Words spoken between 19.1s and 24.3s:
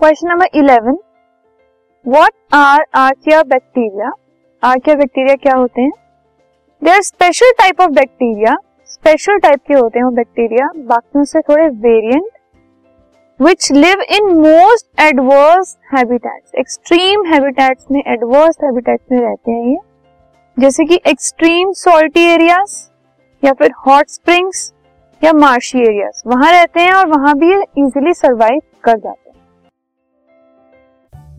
में रहते हैं ये. जैसे कि एक्सट्रीम सॉल्टी एरियाज़ या फिर हॉट